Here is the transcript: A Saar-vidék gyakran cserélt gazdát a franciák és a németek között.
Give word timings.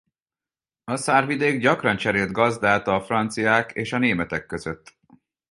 A 0.83 0.97
Saar-vidék 0.97 1.59
gyakran 1.61 1.97
cserélt 1.97 2.31
gazdát 2.31 2.87
a 2.87 3.01
franciák 3.01 3.71
és 3.71 3.93
a 3.93 3.97
németek 3.97 4.45
között. 4.45 4.97